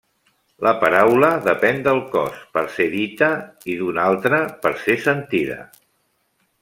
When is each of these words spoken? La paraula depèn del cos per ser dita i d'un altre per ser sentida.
La 0.67 0.71
paraula 0.83 1.27
depèn 1.47 1.83
del 1.87 2.01
cos 2.15 2.39
per 2.55 2.63
ser 2.77 2.87
dita 2.95 3.29
i 3.75 3.77
d'un 3.83 4.01
altre 4.07 4.41
per 4.65 4.73
ser 4.87 4.97
sentida. 5.05 5.61